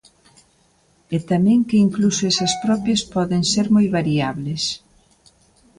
E 1.15 1.17
tamén 1.31 1.59
que 1.67 1.77
incluso 1.85 2.21
esas 2.31 2.53
propias 2.63 3.01
poden 3.13 3.41
ser 3.51 3.67
moi 3.75 3.87
variables. 3.97 4.63